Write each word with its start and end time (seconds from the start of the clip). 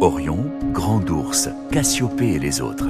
Orion, 0.00 0.38
Grand 0.72 1.08
Ours, 1.10 1.48
Cassiopée 1.70 2.34
et 2.34 2.38
les 2.38 2.60
autres. 2.60 2.88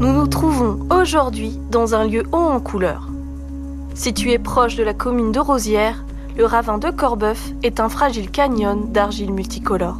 Nous 0.00 0.12
nous 0.12 0.26
trouvons 0.26 0.78
aujourd'hui 0.90 1.58
dans 1.70 1.94
un 1.94 2.04
lieu 2.04 2.24
haut 2.32 2.36
en 2.36 2.60
couleur. 2.60 3.08
Situé 3.94 4.38
proche 4.38 4.76
de 4.76 4.82
la 4.82 4.94
commune 4.94 5.32
de 5.32 5.38
Rosières, 5.38 6.04
le 6.36 6.44
ravin 6.44 6.78
de 6.78 6.90
Corbeuf 6.90 7.52
est 7.62 7.80
un 7.80 7.88
fragile 7.88 8.30
canyon 8.30 8.92
d'argile 8.92 9.32
multicolore. 9.32 9.98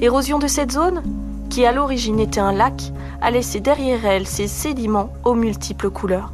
L'érosion 0.00 0.38
de 0.38 0.46
cette 0.46 0.72
zone, 0.72 1.02
qui 1.50 1.66
à 1.66 1.72
l'origine 1.72 2.20
était 2.20 2.40
un 2.40 2.52
lac, 2.52 2.92
a 3.20 3.30
laissé 3.30 3.60
derrière 3.60 4.06
elle 4.06 4.26
ses 4.26 4.46
sédiments 4.46 5.12
aux 5.24 5.34
multiples 5.34 5.90
couleurs. 5.90 6.32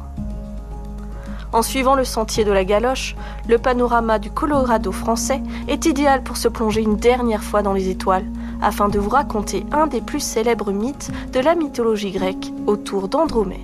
En 1.51 1.61
suivant 1.61 1.95
le 1.95 2.03
sentier 2.03 2.45
de 2.45 2.51
la 2.51 2.63
galoche, 2.63 3.15
le 3.47 3.57
panorama 3.57 4.19
du 4.19 4.29
Colorado 4.29 4.91
français 4.91 5.41
est 5.67 5.85
idéal 5.85 6.21
pour 6.21 6.37
se 6.37 6.47
plonger 6.47 6.81
une 6.81 6.97
dernière 6.97 7.43
fois 7.43 7.61
dans 7.61 7.73
les 7.73 7.89
étoiles, 7.89 8.25
afin 8.61 8.89
de 8.89 8.99
vous 8.99 9.09
raconter 9.09 9.65
un 9.71 9.87
des 9.87 10.01
plus 10.01 10.19
célèbres 10.19 10.71
mythes 10.71 11.11
de 11.31 11.39
la 11.39 11.55
mythologie 11.55 12.11
grecque 12.11 12.51
autour 12.65 13.07
d'Andromède. 13.07 13.59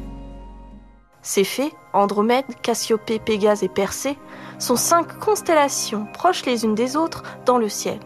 Ces 1.22 1.46
fées, 1.46 1.74
Andromède, 1.94 2.46
Cassiopée, 2.62 3.20
Pégase 3.20 3.64
et 3.64 3.70
Persée, 3.70 4.18
sont 4.60 4.76
cinq 4.76 5.20
constellations 5.20 6.06
proches 6.14 6.46
les 6.46 6.66
unes 6.66 6.76
des 6.76 6.98
autres 6.98 7.24
dans 7.46 7.58
le 7.58 7.70
ciel. 7.70 8.00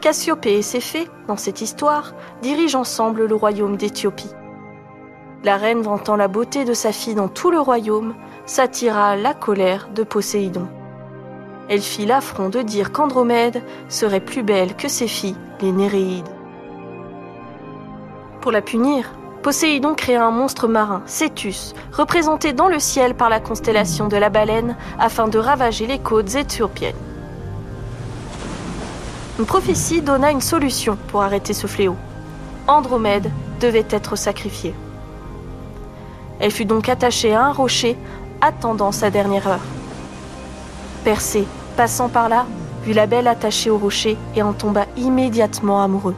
Cassiopée 0.00 0.58
et 0.58 0.62
ses 0.62 1.08
dans 1.26 1.36
cette 1.36 1.62
histoire, 1.62 2.12
dirigent 2.42 2.80
ensemble 2.80 3.24
le 3.24 3.34
royaume 3.34 3.76
d'Éthiopie. 3.76 4.30
La 5.42 5.56
reine 5.56 5.82
vantant 5.82 6.16
la 6.16 6.28
beauté 6.28 6.64
de 6.64 6.74
sa 6.74 6.92
fille 6.92 7.14
dans 7.14 7.28
tout 7.28 7.50
le 7.50 7.58
royaume, 7.58 8.14
s'attira 8.46 9.16
la 9.16 9.34
colère 9.34 9.88
de 9.94 10.02
Poséidon. 10.02 10.68
Elle 11.68 11.80
fit 11.80 12.04
l'affront 12.04 12.50
de 12.50 12.60
dire 12.60 12.92
qu'Andromède 12.92 13.62
serait 13.88 14.20
plus 14.20 14.42
belle 14.42 14.76
que 14.76 14.88
ses 14.88 15.08
filles, 15.08 15.36
les 15.60 15.72
Néréides. 15.72 16.28
Pour 18.42 18.52
la 18.52 18.60
punir, 18.60 19.10
Poséidon 19.42 19.94
créa 19.94 20.24
un 20.24 20.30
monstre 20.30 20.68
marin, 20.68 21.02
Cétus, 21.06 21.74
représenté 21.92 22.52
dans 22.52 22.68
le 22.68 22.78
ciel 22.78 23.14
par 23.14 23.28
la 23.28 23.40
constellation 23.40 24.08
de 24.08 24.16
la 24.16 24.30
baleine, 24.30 24.76
afin 24.98 25.28
de 25.28 25.38
ravager 25.38 25.86
les 25.86 25.98
côtes 25.98 26.34
éthiopiennes. 26.34 26.94
Une 29.38 29.46
prophétie 29.46 30.02
donna 30.02 30.30
une 30.30 30.40
solution 30.40 30.96
pour 31.08 31.22
arrêter 31.22 31.54
ce 31.54 31.66
fléau. 31.66 31.96
Andromède 32.68 33.30
devait 33.60 33.86
être 33.90 34.16
sacrifiée. 34.16 34.74
Elle 36.40 36.50
fut 36.50 36.64
donc 36.64 36.88
attachée 36.88 37.34
à 37.34 37.44
un 37.44 37.52
rocher, 37.52 37.96
attendant 38.40 38.92
sa 38.92 39.10
dernière 39.10 39.48
heure. 39.48 39.64
Persée, 41.04 41.46
passant 41.76 42.08
par 42.08 42.28
là, 42.28 42.46
vit 42.84 42.94
la 42.94 43.06
belle 43.06 43.28
attachée 43.28 43.70
au 43.70 43.78
rocher 43.78 44.16
et 44.36 44.42
en 44.42 44.52
tomba 44.52 44.86
immédiatement 44.96 45.82
amoureux. 45.82 46.14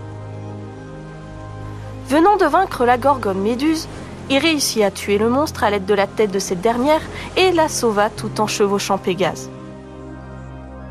Venant 2.08 2.36
de 2.36 2.44
vaincre 2.44 2.84
la 2.84 2.98
gorgone 2.98 3.40
Méduse, 3.40 3.88
il 4.30 4.38
réussit 4.38 4.82
à 4.82 4.90
tuer 4.90 5.18
le 5.18 5.28
monstre 5.28 5.64
à 5.64 5.70
l'aide 5.70 5.86
de 5.86 5.94
la 5.94 6.06
tête 6.06 6.30
de 6.30 6.38
cette 6.38 6.60
dernière 6.60 7.02
et 7.36 7.52
la 7.52 7.68
sauva 7.68 8.10
tout 8.10 8.40
en 8.40 8.46
chevauchant 8.46 8.98
Pégase. 8.98 9.50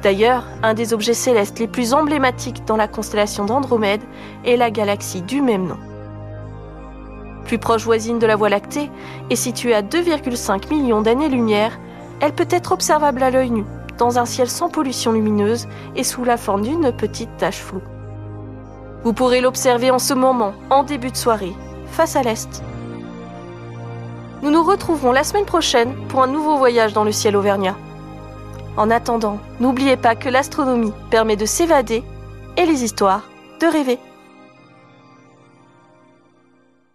D'ailleurs, 0.04 0.46
un 0.62 0.74
des 0.74 0.94
objets 0.94 1.14
célestes 1.14 1.60
les 1.60 1.68
plus 1.68 1.94
emblématiques 1.94 2.66
dans 2.66 2.78
la 2.78 2.88
constellation 2.88 3.46
d'Andromède 3.46 4.04
est 4.46 4.58
la 4.58 4.72
galaxie 4.72 5.22
du 5.22 5.42
même 5.42 5.68
nom 5.68 5.78
plus 7.46 7.60
proche 7.60 7.84
voisine 7.86 8.20
de 8.20 8.28
la 8.28 8.36
Voie 8.36 8.50
lactée 8.50 8.90
et 9.30 9.36
située 9.38 9.74
à 9.74 9.82
2,5 9.82 10.70
millions 10.70 11.02
d'années-lumière, 11.02 11.80
elle 12.20 12.34
peut 12.34 12.48
être 12.50 12.74
observable 12.74 13.24
à 13.24 13.30
l'œil 13.30 13.52
nu, 13.52 13.64
dans 13.98 14.20
un 14.20 14.26
ciel 14.26 14.50
sans 14.50 14.70
pollution 14.70 15.12
lumineuse 15.12 15.68
et 15.96 16.04
sous 16.04 16.24
la 16.24 16.38
forme 16.38 16.62
d'une 16.62 16.92
petite 16.92 17.36
tache 17.38 17.62
floue. 17.62 17.82
Vous 19.04 19.14
pourrez 19.14 19.42
l'observer 19.42 19.92
en 19.92 20.00
ce 20.00 20.14
moment, 20.14 20.54
en 20.70 20.84
début 20.84 21.12
de 21.12 21.18
soirée, 21.18 21.54
face 21.92 22.16
à 22.16 22.24
l'est. 22.24 22.64
Nous 24.42 24.52
nous 24.52 24.64
retrouverons 24.64 25.12
la 25.12 25.24
semaine 25.24 25.46
prochaine 25.46 25.96
pour 26.08 26.22
un 26.22 26.28
nouveau 26.28 26.58
voyage 26.58 26.94
dans 26.94 27.04
le 27.04 27.12
ciel 27.12 27.36
auvergnat. 27.36 27.76
En 28.78 28.92
attendant, 28.92 29.40
n'oubliez 29.60 29.96
pas 29.96 30.16
que 30.16 30.30
l'astronomie 30.30 30.94
permet 31.10 31.38
de 31.38 31.46
s'évader 31.46 32.04
et 32.58 32.66
les 32.66 32.84
histoires 32.84 33.24
de 33.62 33.68
rêver. 33.68 34.00